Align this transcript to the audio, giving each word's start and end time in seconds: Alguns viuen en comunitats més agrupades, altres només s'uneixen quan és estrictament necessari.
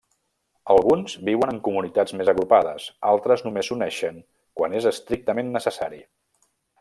Alguns 0.75 1.17
viuen 1.27 1.51
en 1.53 1.59
comunitats 1.67 2.15
més 2.21 2.31
agrupades, 2.33 2.87
altres 3.11 3.45
només 3.49 3.69
s'uneixen 3.73 4.17
quan 4.61 4.77
és 4.81 4.89
estrictament 4.97 5.57
necessari. 5.59 6.05